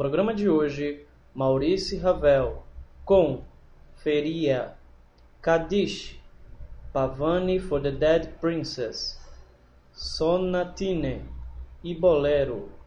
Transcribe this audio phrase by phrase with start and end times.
[0.00, 1.04] Programa de hoje,
[1.34, 2.62] Maurice Ravel
[3.04, 3.42] com
[3.96, 4.74] Feria,
[5.42, 6.18] Kadish,
[6.90, 9.20] Pavani for the Dead Princess,
[9.92, 11.22] Sonatine
[11.84, 12.79] e Bolero.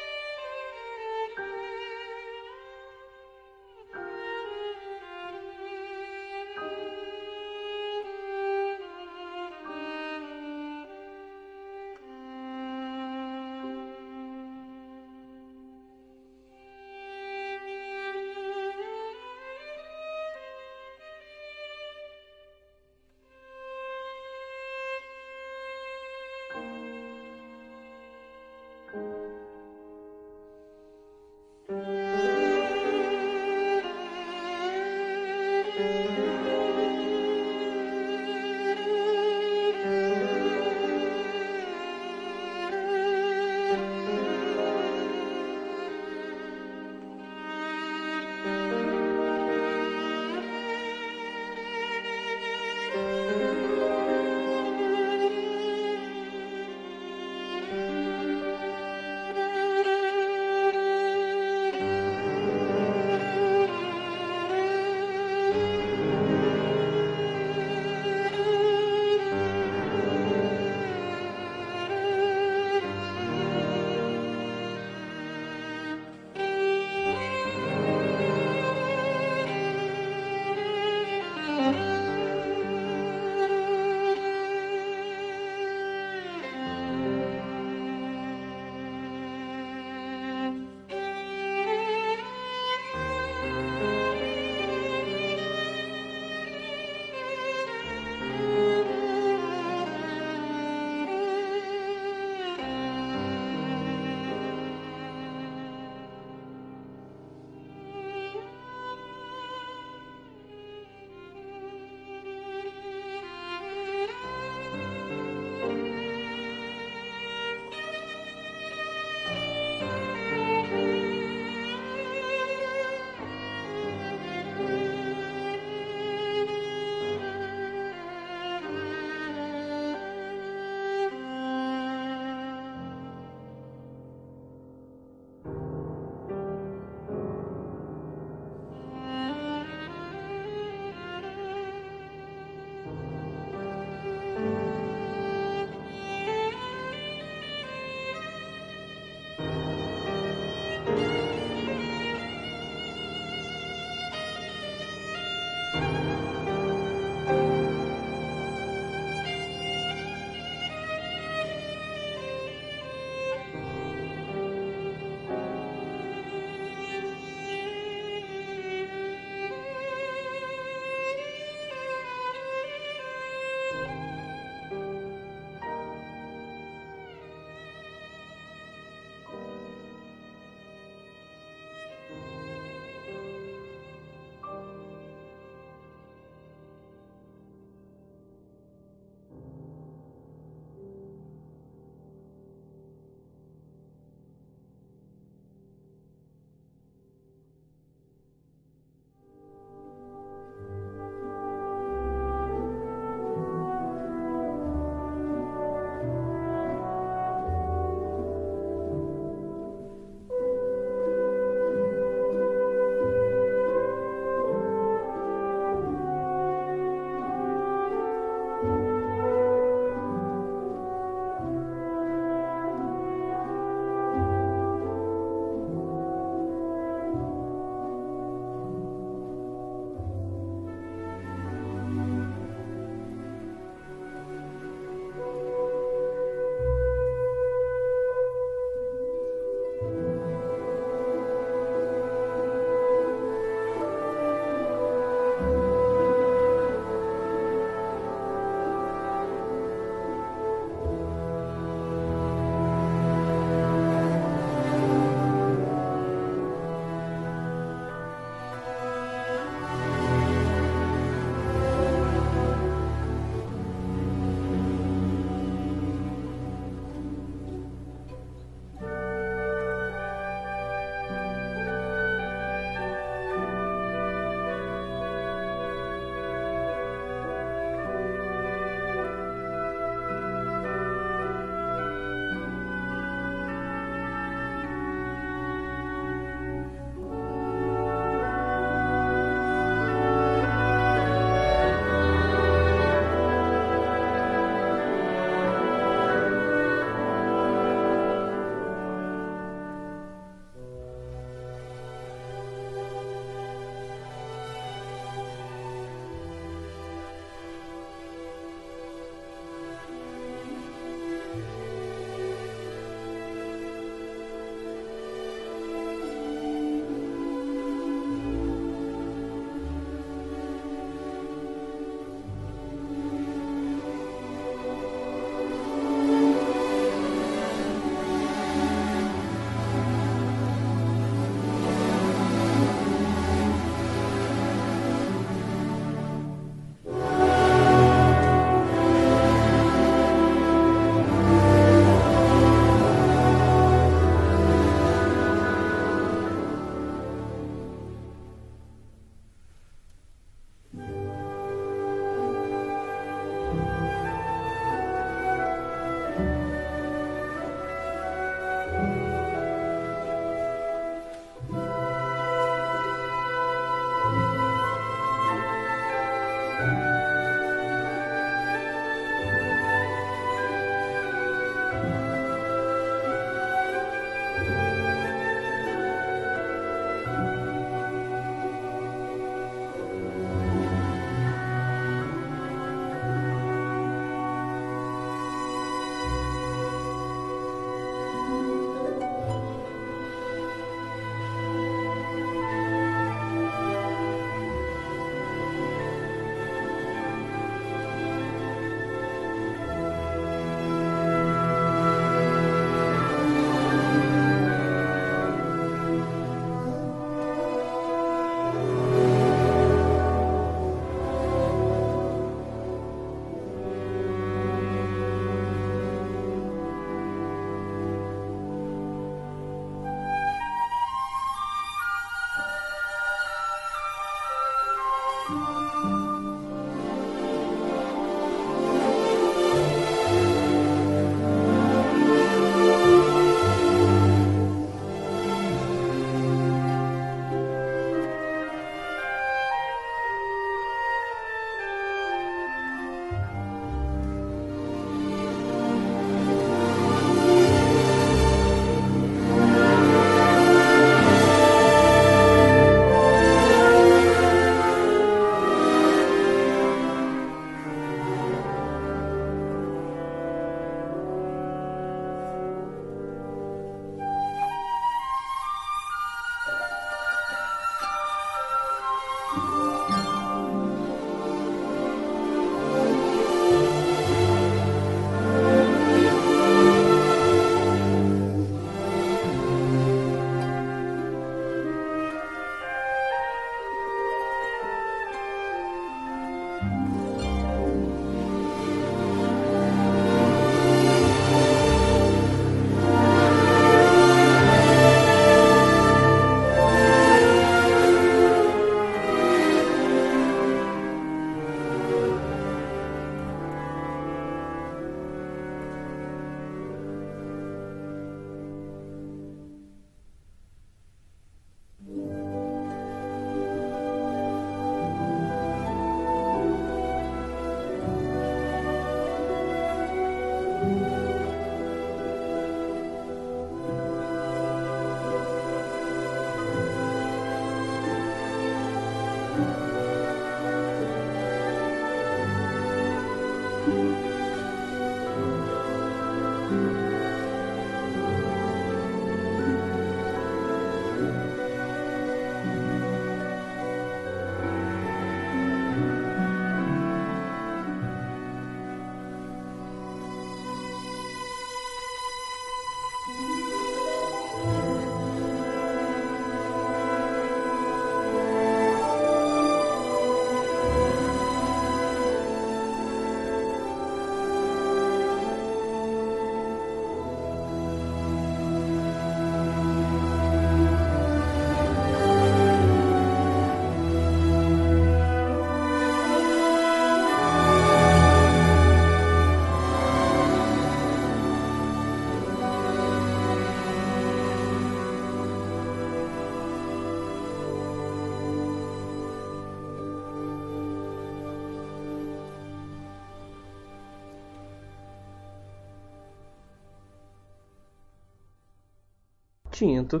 [599.54, 600.00] Tinto